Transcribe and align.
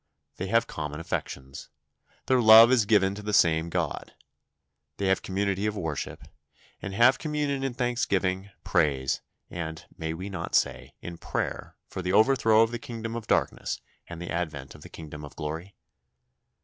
They 0.37 0.47
have 0.47 0.65
common 0.65 0.99
affections. 0.99 1.69
Their 2.25 2.41
love 2.41 2.71
is 2.71 2.87
given 2.87 3.13
to 3.13 3.21
the 3.21 3.33
same 3.33 3.69
God. 3.69 4.15
They 4.97 5.05
have 5.09 5.21
community 5.21 5.67
of 5.67 5.77
worship, 5.77 6.23
and 6.81 6.95
have 6.95 7.19
communion 7.19 7.63
in 7.63 7.75
thanksgiving, 7.75 8.49
praise, 8.63 9.21
and, 9.51 9.85
may 9.99 10.15
we 10.15 10.27
not 10.27 10.55
say, 10.55 10.95
in 11.03 11.19
prayer 11.19 11.75
for 11.87 12.01
the 12.01 12.13
overthrow 12.13 12.63
of 12.63 12.71
the 12.71 12.79
kingdom 12.79 13.15
of 13.15 13.27
darkness 13.27 13.79
and 14.07 14.19
the 14.19 14.31
advent 14.31 14.73
of 14.73 14.81
the 14.81 14.89
kingdom 14.89 15.23
of 15.23 15.35
glory? 15.35 15.75